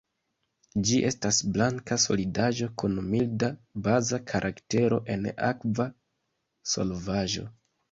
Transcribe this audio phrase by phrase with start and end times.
[0.87, 3.51] Ĝi estas blanka solidaĵo kun milda
[3.89, 5.89] baza karaktero en akva
[6.75, 7.49] solvaĵo.